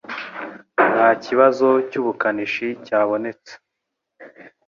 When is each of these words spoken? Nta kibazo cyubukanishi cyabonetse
Nta 0.93 1.07
kibazo 1.23 1.67
cyubukanishi 1.89 2.67
cyabonetse 2.85 3.53